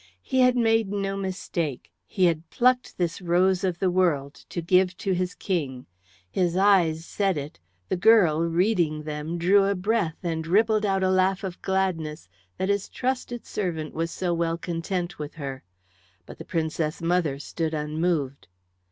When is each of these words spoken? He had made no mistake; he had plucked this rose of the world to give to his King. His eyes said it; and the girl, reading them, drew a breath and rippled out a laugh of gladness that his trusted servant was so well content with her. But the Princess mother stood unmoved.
He 0.23 0.39
had 0.39 0.57
made 0.57 0.89
no 0.91 1.15
mistake; 1.15 1.91
he 2.07 2.25
had 2.25 2.49
plucked 2.49 2.97
this 2.97 3.21
rose 3.21 3.63
of 3.63 3.77
the 3.77 3.91
world 3.91 4.33
to 4.49 4.59
give 4.59 4.97
to 4.97 5.11
his 5.11 5.35
King. 5.35 5.85
His 6.31 6.57
eyes 6.57 7.05
said 7.05 7.37
it; 7.37 7.59
and 7.67 7.89
the 7.89 7.97
girl, 8.01 8.41
reading 8.41 9.03
them, 9.03 9.37
drew 9.37 9.65
a 9.65 9.75
breath 9.75 10.17
and 10.23 10.47
rippled 10.47 10.87
out 10.87 11.03
a 11.03 11.11
laugh 11.11 11.43
of 11.43 11.61
gladness 11.61 12.27
that 12.57 12.69
his 12.69 12.89
trusted 12.89 13.45
servant 13.45 13.93
was 13.93 14.09
so 14.09 14.33
well 14.33 14.57
content 14.57 15.19
with 15.19 15.35
her. 15.35 15.61
But 16.25 16.39
the 16.39 16.45
Princess 16.45 16.99
mother 17.03 17.37
stood 17.37 17.75
unmoved. 17.75 18.47